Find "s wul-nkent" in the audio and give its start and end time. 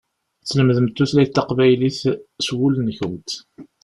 2.45-3.29